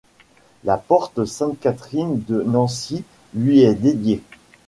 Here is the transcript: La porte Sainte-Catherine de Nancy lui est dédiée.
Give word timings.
La 0.63 0.77
porte 0.77 1.25
Sainte-Catherine 1.25 2.23
de 2.27 2.41
Nancy 2.41 3.03
lui 3.35 3.61
est 3.61 3.75
dédiée. 3.75 4.23